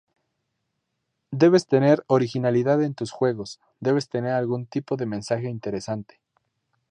Debes 1.29 1.67
tener 1.67 2.03
originalidad 2.07 2.81
en 2.81 2.95
tus 2.95 3.11
juegos, 3.11 3.59
debes 3.79 4.09
tener 4.09 4.31
algún 4.33 4.65
tipo 4.65 4.97
de 4.97 5.05
mensaje 5.05 5.47
interesante. 5.47 6.19